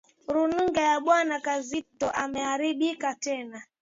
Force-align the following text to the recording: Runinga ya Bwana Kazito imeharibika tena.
Runinga 0.27 0.81
ya 0.81 0.99
Bwana 0.99 1.39
Kazito 1.39 2.07
imeharibika 2.23 3.15
tena. 3.15 3.61